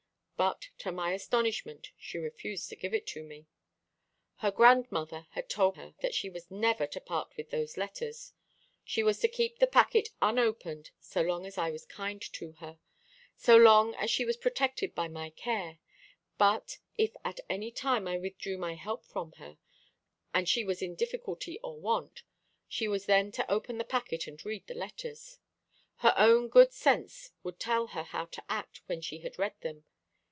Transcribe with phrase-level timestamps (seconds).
[0.43, 3.45] But to my astonishment she refused to give it to me.
[4.37, 8.33] Her grandmother had told her that she was never to part with those letters.
[8.83, 12.79] She was to keep the packet unopened so long as I was kind to her,
[13.37, 15.77] so long as she was protected by my care;
[16.39, 19.59] but if at any time I withdrew my help from her,
[20.33, 22.23] and she was in difficulty or want,
[22.67, 25.37] she was then to open the packet and read the letters.
[25.97, 29.83] Her own good sense would tell her how to act when she had read them.